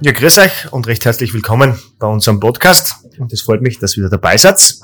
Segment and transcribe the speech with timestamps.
[0.00, 3.04] Ja, grüß euch und recht herzlich willkommen bei unserem Podcast.
[3.18, 4.76] Und es freut mich, dass ihr wieder dabei seid.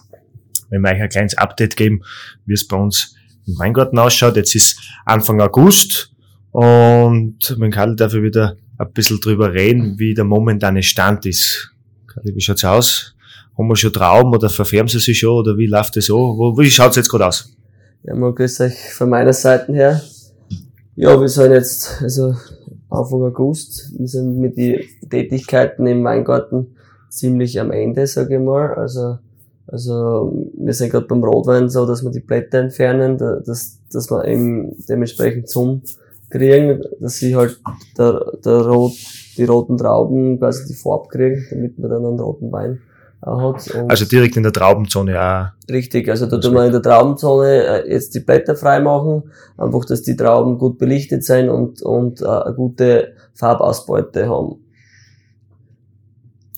[0.70, 2.02] Wenn wir euch ein kleines Update geben,
[2.46, 3.14] wie es bei uns
[3.46, 4.34] im Weingarten ausschaut.
[4.34, 6.10] Jetzt ist Anfang August
[6.50, 11.70] und mit Karl darf wieder ein bisschen drüber reden, wie der momentane Stand ist.
[12.08, 13.14] Karl, wie schaut's aus?
[13.56, 16.16] Haben wir schon Trauben oder verfärben sie sich schon oder wie läuft das so?
[16.58, 17.54] Wie schaut's jetzt gerade aus?
[18.02, 20.02] Ja, mal grüß euch von meiner Seite her.
[20.96, 22.34] Ja, wir sind jetzt, also
[22.94, 24.80] Anfang August, wir sind mit den
[25.10, 26.76] Tätigkeiten im Weingarten
[27.10, 28.74] ziemlich am Ende, sage ich mal.
[28.74, 29.18] Also,
[29.66, 34.10] also wir sind gerade beim Rotwein so, dass wir die Blätter entfernen, da- dass, dass
[34.10, 35.82] wir eben dementsprechend zum
[36.30, 37.60] kriegen, dass sie halt
[37.96, 38.92] der, der Rot,
[39.36, 42.80] die roten Trauben quasi die Farbe kriegen, damit man dann einen roten Wein
[43.24, 43.70] hat.
[43.88, 45.70] Also direkt in der Traubenzone auch.
[45.70, 49.24] Richtig, also da tun wir in der Traubenzone äh, jetzt die Blätter freimachen,
[49.56, 54.56] einfach, dass die Trauben gut belichtet sind und, und äh, eine gute Farbausbeute haben.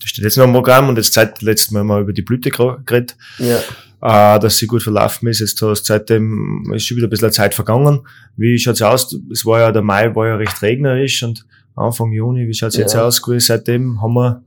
[0.01, 2.49] Das steht jetzt noch im Programm und jetzt Zeit, letztes Mal mal über die Blüte
[2.49, 3.15] geredet.
[3.39, 3.59] Ja,
[4.01, 5.39] äh, dass sie gut verlaufen ist.
[5.39, 8.01] Jetzt hast seitdem ist schon wieder ein bisschen Zeit vergangen.
[8.35, 9.15] Wie schaut's aus?
[9.31, 11.45] Es war ja, der Mai war ja recht regnerisch und
[11.75, 13.05] Anfang Juni, wie schaut's jetzt Ja.
[13.05, 13.21] aus?
[13.21, 14.43] Gut, seitdem haben wir,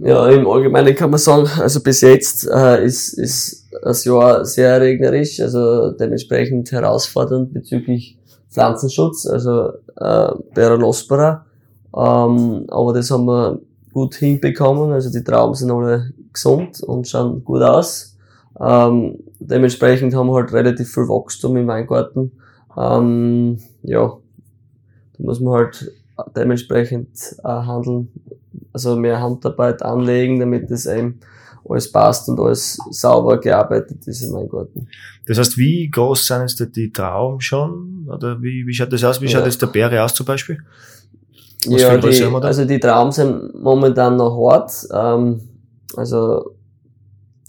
[0.00, 4.80] ja, im Allgemeinen kann man sagen, also bis jetzt äh, ist, ist das Jahr sehr
[4.80, 8.18] regnerisch, also dementsprechend herausfordernd bezüglich
[8.50, 11.44] Pflanzenschutz, also äh, Beranospora.
[11.96, 13.60] Ähm, aber das haben wir
[13.92, 18.16] gut hinbekommen, also die Trauben sind alle gesund und schauen gut aus.
[18.60, 22.32] Ähm, dementsprechend haben wir halt relativ viel Wachstum im Weingarten.
[22.76, 24.16] Ähm, ja,
[25.16, 25.92] da muss man halt
[26.36, 28.08] dementsprechend äh, handeln,
[28.86, 31.20] also mehr Handarbeit anlegen, damit das eben
[31.68, 34.88] alles passt und alles sauber gearbeitet ist im Weingarten.
[35.26, 38.08] das heißt, wie groß sind jetzt die Trauben schon?
[38.10, 39.20] Oder wie, wie schaut das aus?
[39.20, 39.32] Wie Ja.
[39.38, 40.58] schaut jetzt der Beere aus zum Beispiel?
[41.66, 44.72] Was ja, die, also die Trauben sind momentan noch hart.
[44.94, 45.40] Ähm,
[45.96, 46.52] also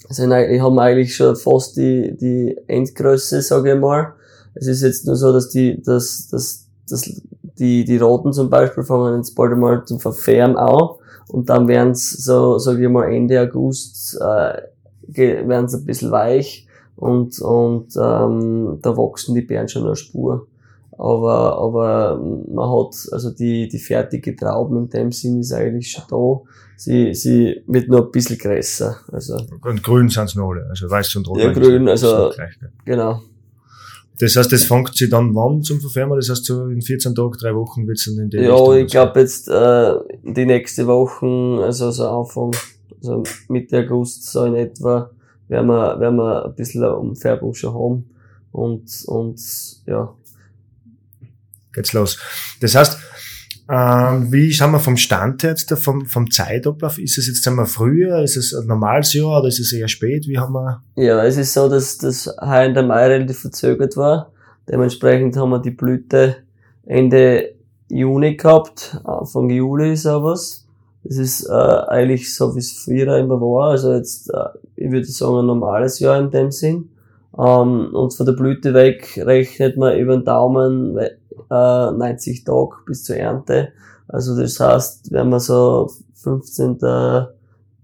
[0.10, 4.14] sind, eigentlich- haben eigentlich schon fast die, die Endgröße, sage ich mal.
[4.56, 7.02] Es ist jetzt nur so, dass die, dass, dass, dass
[7.60, 10.90] die, die Roten zum Beispiel fangen jetzt bald einmal zum Verfärben an
[11.30, 14.62] und dann werden so, sage ich mal, Ende August äh,
[15.48, 20.48] werden sie ein bisschen weich und, und ähm, da wachsen die Beeren schon eine Spur.
[20.98, 22.22] Aber, aber
[22.54, 26.42] man hat, also die, die fertige Trauben in dem Sinn ist eigentlich schon da.
[26.76, 28.98] Sie, sie wird nur ein bisschen größer.
[29.12, 31.40] Also, Und grün sind noch alle, also weiß und rot.
[31.40, 32.54] Ja, grün, also- So gleich,
[32.84, 33.22] genau.
[34.20, 36.18] Das heißt, das fängt sich dann wann zum Verfärben?
[36.18, 38.92] Das heißt, so in 14 Tagen, drei Wochen wird's dann in die Ja, Richtung ich
[38.92, 39.94] glaube jetzt äh,
[40.24, 42.52] die nächste Woche, also so Anfang,
[43.02, 45.10] also Mitte August so in etwa,
[45.48, 48.10] werden wir, werden wir ein bisschen Umfärbung schon haben.
[48.52, 49.42] Und, und
[49.86, 50.14] ja,
[51.72, 52.18] geht's los.
[52.60, 52.98] Das heißt,
[53.72, 56.98] ähm, wie sind wir vom Stand jetzt, vom, vom Zeitablauf?
[56.98, 58.24] Ist es jetzt einmal früher?
[58.24, 60.28] Ist es ein normales Jahr oder ist es eher spät?
[60.28, 60.82] Wie haben wir?
[60.96, 64.32] Ja, es ist so, dass das Mai relativ verzögert war.
[64.68, 66.38] Dementsprechend haben wir die Blüte
[66.86, 67.54] Ende
[67.90, 70.66] Juni gehabt, Anfang Juli sowas.
[71.04, 73.70] Das ist äh, eigentlich so, wie es früher immer war.
[73.70, 76.90] Also jetzt, äh, ich würde sagen, ein normales Jahr in dem Sinn.
[77.38, 81.00] Ähm, und von der Blüte weg rechnet man über den Daumen
[81.50, 83.70] äh, 90 Tage bis zur Ernte.
[84.08, 86.80] Also das heißt, wenn man so 15.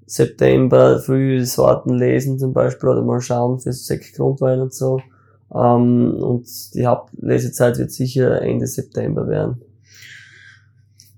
[0.07, 5.01] September früh Sorten lesen zum Beispiel oder mal schauen für Sekt Grundwein und so.
[5.53, 9.61] Ähm, und die Hauptlesezeit wird sicher Ende September werden.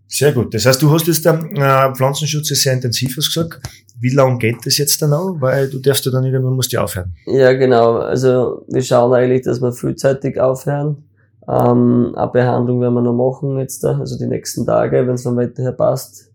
[0.08, 0.54] Sehr gut.
[0.54, 3.60] Das heißt, du hast jetzt ähm, äh, Pflanzenschutz ist sehr intensiv, hast gesagt.
[4.00, 5.38] Wie lange geht das jetzt dann noch?
[5.40, 7.14] Weil du darfst ja dann irgendwann musst du aufhören.
[7.26, 7.98] Ja, genau.
[7.98, 11.04] Also wir schauen eigentlich, dass wir frühzeitig aufhören.
[11.48, 15.24] Ähm, eine Behandlung werden wir noch machen jetzt da, also die nächsten Tage, wenn es
[15.24, 16.32] vom Wetter her passt.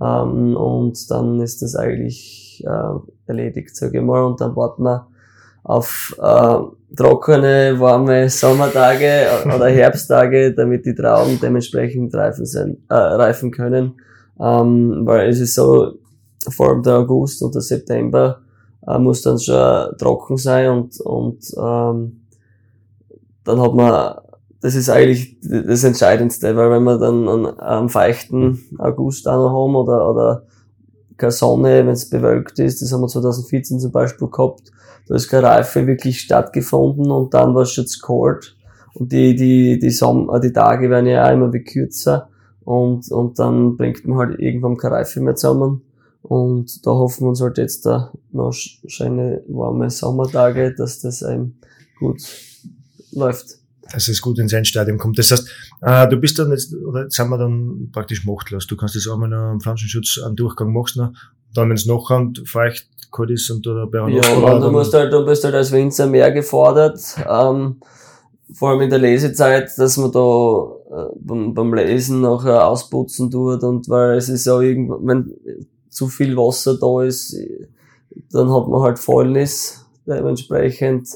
[0.00, 4.24] Ähm, und dann ist das eigentlich äh, erledigt, sage ich mal.
[4.24, 5.06] Und dann warten wir
[5.62, 13.50] auf äh, trockene, warme Sommertage oder Herbsttage, damit die Trauben dementsprechend reifen, sind, äh, reifen
[13.50, 13.94] können.
[14.38, 15.94] Ähm, weil es ist so,
[16.48, 18.40] vor allem der August und der September
[18.86, 22.22] äh, muss dann schon trocken sein und, und ähm,
[23.44, 24.20] dann hat man
[24.60, 29.50] das ist eigentlich das Entscheidendste, weil wenn wir dann an, am feuchten August auch noch
[29.50, 30.42] haben oder, oder
[31.16, 34.70] keine Sonne, wenn es bewölkt ist, das haben wir 2014 zum Beispiel gehabt,
[35.06, 38.56] da ist keine Reife wirklich stattgefunden und dann war es schon scored
[38.94, 42.28] und die, die, die, Sommer, die Tage werden ja auch immer wie kürzer
[42.64, 45.82] und, und dann bringt man halt irgendwann keine Reife mehr zusammen.
[46.22, 51.54] Und da hoffen wir uns halt jetzt da noch schöne warme Sommertage, dass das einem
[51.98, 52.20] gut
[53.12, 53.58] läuft
[53.92, 55.18] dass es gut ins Endstadium kommt.
[55.18, 55.48] Das heißt,
[55.82, 58.66] äh, du bist dann jetzt, oder jetzt sind wir dann praktisch machtlos.
[58.66, 61.12] Du kannst jetzt einmal noch am Pflanzenschutz einen Durchgang machst noch,
[61.54, 65.12] dann wenn es nachkommt, feucht kalt ist und du da Ja, und du musst halt,
[65.12, 67.80] du bist halt als Winzer mehr gefordert, ähm,
[68.52, 70.18] vor allem in der Lesezeit, dass man da
[70.90, 75.34] äh, beim, beim Lesen nachher ausputzen tut und weil es ist ja irgendwann, wenn
[75.88, 77.36] zu viel Wasser da ist,
[78.30, 81.08] dann hat man halt Fäulnis, dementsprechend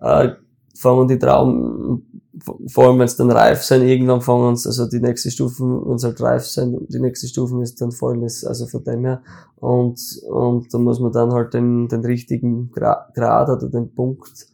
[0.00, 0.30] äh,
[0.76, 2.22] fangen die Trauben,
[2.68, 5.98] vor allem wenn es dann reif sind, irgendwann fangen sie, also die nächste Stufe, wenn
[5.98, 9.22] sie halt reif sind, die nächste Stufe ist dann Fäulnis, also von dem her.
[9.56, 14.46] Und, und da muss man dann halt den, den richtigen Grad oder den Punkt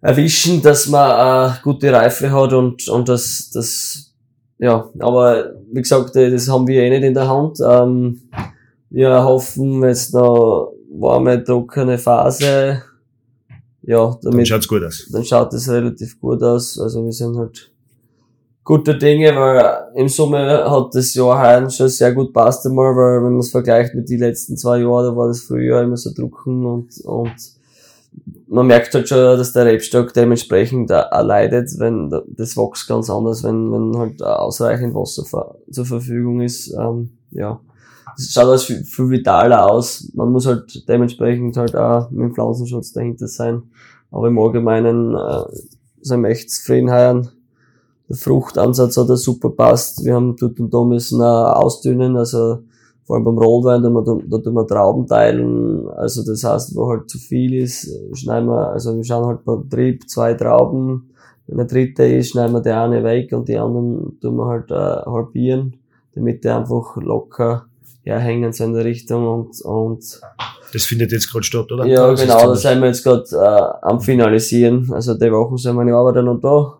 [0.00, 4.12] erwischen, dass man eine gute Reife hat und, und das, das,
[4.58, 7.58] ja, aber wie gesagt, das haben wir eh nicht in der Hand.
[7.66, 8.20] Ähm,
[8.90, 12.82] wir hoffen jetzt noch warme, trockene Phase,
[13.86, 15.08] ja, damit, dann schaut's gut aus.
[15.12, 16.78] Dann schaut es relativ gut aus.
[16.78, 17.70] Also wir sind halt
[18.64, 23.16] gute Dinge, weil im Sommer hat das Jahr heuer schon sehr gut passt einmal, weil
[23.22, 26.10] wenn man es vergleicht mit den letzten zwei Jahren, da war das Frühjahr immer so
[26.14, 27.34] drucken und, und
[28.46, 33.42] man merkt halt schon, dass der Rebstock dementsprechend auch leidet, wenn das wächst ganz anders,
[33.42, 36.72] wenn, wenn halt ausreichend Wasser zur Verfügung ist.
[36.72, 37.73] Ähm, ja, es
[38.18, 40.10] schaut alles viel, viel vitaler aus.
[40.14, 43.62] Man muss halt dementsprechend halt auch mit dem Pflanzenschutz dahinter sein.
[44.10, 45.44] Aber im Allgemeinen äh,
[46.00, 47.22] sind wir echt zufrieden heuer.
[48.08, 50.04] Der Fruchtansatz hat super passt.
[50.04, 52.58] Wir haben dort und da müssen auch ausdünnen, also
[53.04, 55.88] vor allem beim Rotwein, da, da tun wir Trauben teilen.
[55.90, 59.68] Also das heißt, wo halt zu viel ist, schneiden wir, also wir schauen halt beim
[59.68, 61.10] Trieb zwei Trauben.
[61.46, 64.70] Wenn der dritte ist, schneiden wir die eine weg und die anderen tun wir halt
[64.70, 64.74] äh,
[65.10, 65.76] halbieren,
[66.14, 67.66] damit der einfach locker
[68.04, 70.20] herhängen, so in der Richtung und, und
[70.72, 71.86] das findet jetzt gerade statt, oder?
[71.86, 74.92] Ja, das genau, da sind wir jetzt gerade äh, am Finalisieren.
[74.92, 76.78] Also die Wochen sind meine Arbeiter noch da.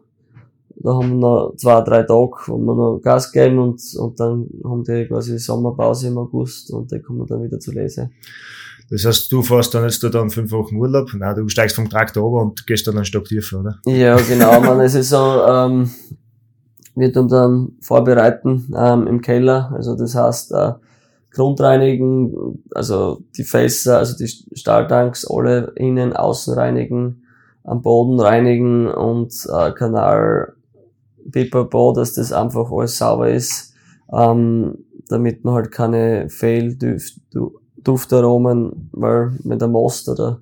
[0.76, 4.48] Da haben wir noch zwei, drei Tage, wo wir noch Gas geben und, und dann
[4.64, 8.12] haben die quasi Sommerpause im August und die kommen dann wieder zu lesen.
[8.90, 11.88] Das heißt, du fährst dann jetzt da dann fünf Wochen Urlaub, nein, du steigst vom
[11.88, 13.78] Traktor runter und gehst dann einen Stock tiefer, oder?
[13.86, 15.88] Ja, genau, man, es ist so, ähm,
[16.96, 20.72] wir tun dann vorbereiten ähm, im Keller, also das heißt, äh,
[21.34, 27.24] Grundreinigen, also die Fässer, also die Stahltanks alle innen, außen reinigen,
[27.64, 30.54] am Boden reinigen und äh, Kanal
[31.30, 33.74] Pipapo, dass das einfach alles sauber ist,
[34.12, 40.40] ähm, damit man halt keine Fehlduftaromen, weil mit der Most oder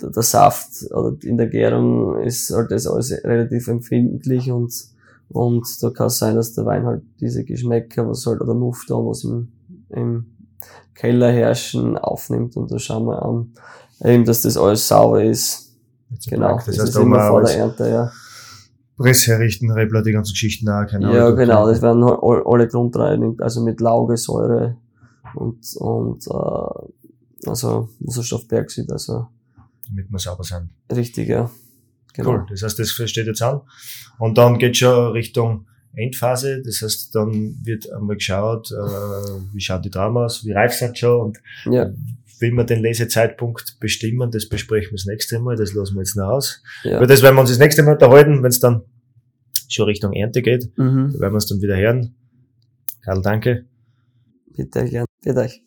[0.00, 4.92] der, der Saft oder in der Gärung ist halt das alles relativ empfindlich und
[5.32, 9.06] und da kann es sein, dass der Wein halt diese Geschmäcker, was halt, oder Mufton,
[9.06, 9.48] was im
[9.92, 10.36] im
[10.94, 13.52] Keller herrschen, aufnimmt und da schauen wir an,
[14.04, 15.76] eben, dass das alles sauber ist.
[16.28, 18.12] Genau, das, das heißt, ist immer vor der Ernte, ja.
[18.96, 23.62] Press herrichten, Rebler, die ganzen Geschichten auch, keine Ja, genau, das werden alle Grundreinigung, also
[23.62, 24.76] mit Laugesäure
[25.34, 29.28] und, und, äh, also Wasserstoffperoxid, also.
[29.88, 30.70] Damit wir sauber sind.
[30.94, 31.50] Richtig, ja.
[32.14, 32.30] Genau.
[32.30, 33.62] Cool, das heißt, das steht jetzt an.
[34.18, 36.62] Und dann geht schon Richtung Endphase.
[36.62, 38.74] Das heißt, dann wird einmal geschaut, äh,
[39.52, 41.92] wie schaut die Drama aus, wie reif sind schon und ja.
[42.40, 46.16] wie wir den Lesezeitpunkt bestimmen, das besprechen wir das nächste Mal, das lassen wir jetzt
[46.16, 46.62] noch aus.
[46.84, 47.00] Ja.
[47.00, 48.82] Weil das werden wir uns das nächste Mal unterhalten, wenn es dann
[49.68, 50.76] schon Richtung Ernte geht.
[50.76, 51.12] Mhm.
[51.14, 52.14] Da werden wir es dann wieder hören.
[53.04, 53.64] Karl, danke.
[54.56, 55.06] Bitte, gern.
[55.22, 55.62] Bitte euch.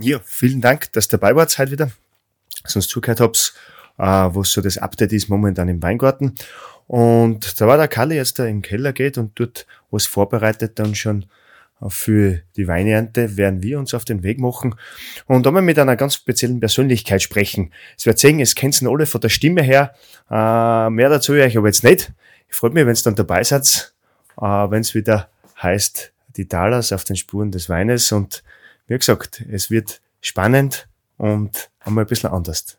[0.00, 1.90] Ja, vielen Dank, dass ihr dabei wart heute wieder,
[2.62, 3.54] dass ihr uns zugehört habt,
[3.98, 6.34] äh, was so das Update ist momentan im Weingarten.
[6.86, 10.94] Und da war der Kalle jetzt da im Keller geht und dort was vorbereitet dann
[10.94, 11.26] schon
[11.86, 14.74] für die Weinernte werden wir uns auf den Weg machen
[15.26, 17.72] und einmal mit einer ganz speziellen Persönlichkeit sprechen.
[17.96, 19.94] Es wird sehen, es kennt alle von der Stimme her.
[20.28, 22.12] Äh, mehr dazu höre ich aber jetzt nicht.
[22.48, 23.94] Ich freue mich, wenn es dann dabei seid,
[24.38, 25.28] äh, wenn es wieder
[25.62, 28.10] heißt, die Talas auf den Spuren des Weines.
[28.10, 28.42] Und
[28.88, 32.78] wie gesagt, es wird spannend und einmal ein bisschen anders.